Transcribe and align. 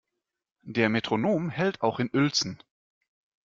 Der 0.63 0.89
Metronom 0.89 1.51
hält 1.51 1.83
auch 1.83 1.99
in 1.99 2.09
Uelzen. 2.11 2.57